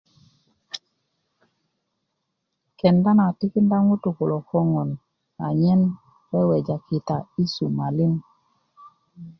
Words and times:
kenda 2.79 3.09
na 3.15 3.23
a 3.29 3.35
tikinda 3.39 3.77
ŋutuu 3.87 4.15
kulo 4.17 4.37
koŋon 4.49 4.89
anyen 5.47 5.81
weweja' 6.31 6.83
kita 6.87 7.17
yi 7.33 7.43
sumalin 7.53 8.13